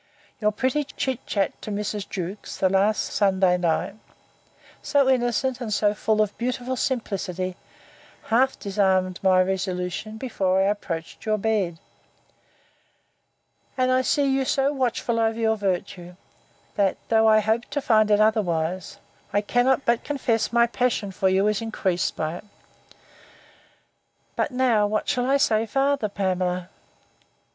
[0.39, 2.09] Your pretty chit chat to Mrs.
[2.09, 3.93] Jewkes, the last Sunday night,
[4.81, 7.55] so innocent, and so full of beautiful simplicity,
[8.23, 11.77] half disarmed my resolution before I approached your bed:
[13.77, 16.15] And I see you so watchful over your virtue,
[16.73, 18.97] that though I hoped to find it otherwise,
[19.31, 22.45] I cannot but confess my passion for you is increased by it.
[24.35, 26.69] But now, what shall I say farther, Pamela?